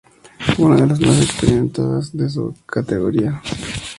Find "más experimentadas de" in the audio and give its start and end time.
0.99-2.27